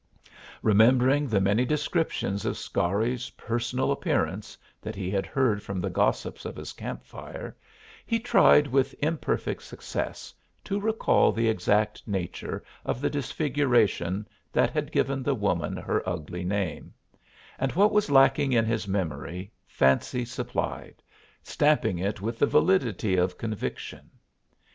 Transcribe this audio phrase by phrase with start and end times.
[0.63, 6.43] Remembering the many descriptions of Scarry's personal appearance that he had heard from the gossips
[6.43, 7.55] of his camp fire
[8.03, 10.33] he tried with imperfect success
[10.63, 16.43] to recall the exact nature of the disfiguration that had given the woman her ugly
[16.43, 16.91] name;
[17.59, 21.03] and what was lacking in his memory fancy supplied,
[21.43, 24.09] stamping it with the validity of conviction.